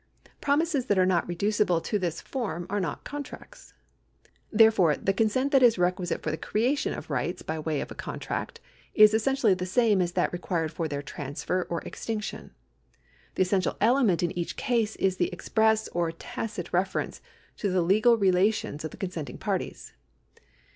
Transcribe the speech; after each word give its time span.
Promises 0.41 0.87
that 0.87 0.97
are 0.97 1.05
not 1.05 1.27
reducible 1.27 1.79
to 1.79 1.99
this 1.99 2.21
from 2.21 2.65
are 2.71 2.79
not 2.79 3.03
contracts. 3.03 3.75
Therefore 4.51 4.95
the 4.97 5.13
consent 5.13 5.51
that 5.51 5.61
is 5.61 5.77
requisite 5.77 6.23
for 6.23 6.31
the 6.31 6.37
creation 6.37 6.91
of 6.91 7.11
rights 7.11 7.43
by 7.43 7.59
way 7.59 7.81
of 7.81 7.95
contract 7.97 8.59
is 8.95 9.13
essentially 9.13 9.53
the 9.53 9.67
same 9.67 10.01
as 10.01 10.13
that 10.13 10.33
required 10.33 10.71
for 10.71 10.87
their 10.87 11.03
transfer 11.03 11.67
or 11.69 11.85
ex 11.85 12.03
tinction. 12.03 12.49
The 13.35 13.43
essential 13.43 13.77
element 13.79 14.23
in 14.23 14.31
each 14.35 14.55
case 14.57 14.95
is 14.95 15.17
the 15.17 15.31
express 15.31 15.87
or 15.89 16.11
tacit 16.11 16.73
reference 16.73 17.21
to 17.57 17.69
the 17.69 17.83
legal 17.83 18.17
relations 18.17 18.83
of 18.83 18.89
the 18.89 18.97
consenting 18.97 19.37
parties. 19.37 19.93